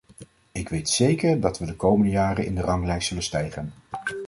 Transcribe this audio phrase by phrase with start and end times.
[0.51, 3.73] Ik weet zeker dat we de komende jaren in de ranglijst zullen stijgen.